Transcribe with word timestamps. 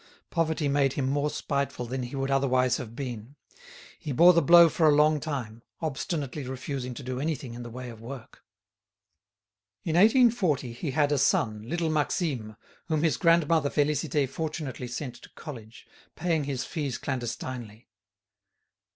Poverty 0.31 0.67
made 0.67 0.93
him 0.93 1.07
more 1.07 1.29
spiteful 1.29 1.85
than 1.85 2.01
he 2.01 2.15
would 2.15 2.31
otherwise 2.31 2.77
have 2.77 2.95
been. 2.95 3.35
He 3.99 4.11
bore 4.11 4.33
the 4.33 4.41
blow 4.41 4.67
for 4.67 4.87
a 4.87 4.95
long 4.95 5.19
time, 5.19 5.61
obstinately 5.79 6.41
refusing 6.47 6.95
to 6.95 7.03
do 7.03 7.19
anything 7.19 7.53
in 7.53 7.61
the 7.61 7.69
way 7.69 7.87
of 7.91 8.01
work. 8.01 8.43
In 9.83 9.95
1840 9.95 10.73
he 10.73 10.89
had 10.89 11.11
a 11.11 11.19
son, 11.19 11.69
little 11.69 11.91
Maxime, 11.91 12.55
whom 12.87 13.03
his 13.03 13.15
grandmother 13.17 13.69
Félicité 13.69 14.27
fortunately 14.27 14.87
sent 14.87 15.13
to 15.21 15.29
college, 15.35 15.85
paying 16.15 16.45
his 16.45 16.65
fees 16.65 16.97
clandestinely. 16.97 17.87